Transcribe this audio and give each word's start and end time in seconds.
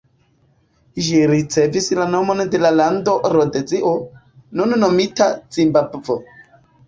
Ĝi 1.07 1.19
ricevis 1.31 1.89
la 1.99 2.07
nomon 2.13 2.41
de 2.55 2.61
la 2.63 2.71
lando 2.79 3.13
Rodezio, 3.35 3.93
nun 4.61 4.75
nomita 4.85 5.27
Zimbabvo. 5.59 6.19